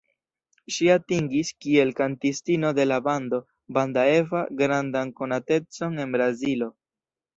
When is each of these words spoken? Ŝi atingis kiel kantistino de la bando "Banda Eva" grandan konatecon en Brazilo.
Ŝi 0.75 0.87
atingis 0.93 1.51
kiel 1.65 1.91
kantistino 1.99 2.71
de 2.79 2.87
la 2.89 2.97
bando 3.09 3.41
"Banda 3.79 4.07
Eva" 4.15 4.41
grandan 4.63 5.13
konatecon 5.21 6.05
en 6.07 6.17
Brazilo. 6.17 6.73